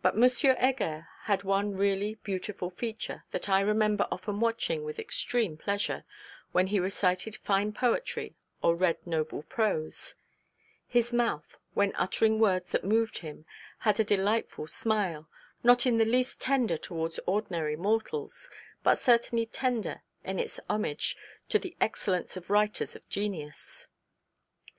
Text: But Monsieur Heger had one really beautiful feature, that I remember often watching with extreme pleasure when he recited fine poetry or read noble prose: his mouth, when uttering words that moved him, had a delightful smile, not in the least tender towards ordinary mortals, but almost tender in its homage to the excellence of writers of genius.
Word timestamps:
But 0.00 0.16
Monsieur 0.16 0.54
Heger 0.54 1.06
had 1.24 1.42
one 1.42 1.76
really 1.76 2.14
beautiful 2.22 2.70
feature, 2.70 3.24
that 3.30 3.46
I 3.46 3.60
remember 3.60 4.08
often 4.10 4.40
watching 4.40 4.84
with 4.84 4.98
extreme 4.98 5.58
pleasure 5.58 6.04
when 6.52 6.68
he 6.68 6.80
recited 6.80 7.36
fine 7.36 7.74
poetry 7.74 8.36
or 8.62 8.74
read 8.74 9.06
noble 9.06 9.42
prose: 9.42 10.14
his 10.88 11.12
mouth, 11.12 11.58
when 11.74 11.94
uttering 11.94 12.38
words 12.40 12.72
that 12.72 12.84
moved 12.86 13.18
him, 13.18 13.44
had 13.80 14.00
a 14.00 14.04
delightful 14.04 14.66
smile, 14.66 15.28
not 15.62 15.84
in 15.84 15.98
the 15.98 16.06
least 16.06 16.40
tender 16.40 16.78
towards 16.78 17.20
ordinary 17.26 17.76
mortals, 17.76 18.48
but 18.82 18.96
almost 19.06 19.52
tender 19.52 20.00
in 20.24 20.38
its 20.38 20.58
homage 20.70 21.18
to 21.50 21.58
the 21.58 21.76
excellence 21.82 22.38
of 22.38 22.48
writers 22.48 22.96
of 22.96 23.06
genius. 23.10 23.88